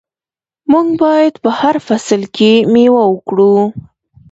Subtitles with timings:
[0.71, 3.55] موږ باید په هر فصل کې میوه وکرو.